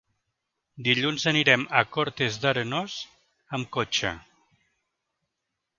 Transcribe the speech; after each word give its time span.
Dilluns 0.87 1.25
anirem 1.33 1.65
a 1.81 1.83
Cortes 1.97 2.41
d'Arenós 2.47 2.97
amb 3.59 3.71
cotxe. 3.79 4.17